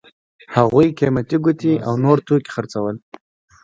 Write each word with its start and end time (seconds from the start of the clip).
هغوی 0.55 0.87
قیمتي 0.99 1.37
ګوتې 1.43 1.73
او 1.87 1.93
نور 2.03 2.17
توکي 2.27 2.49
خرڅول. 2.55 2.95